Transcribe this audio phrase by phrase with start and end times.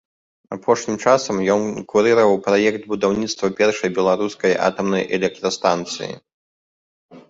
[0.55, 1.61] Апошнім часам ён
[1.93, 6.13] курыраваў праект будаўніцтва першай беларускай атамнай электрастанцыі.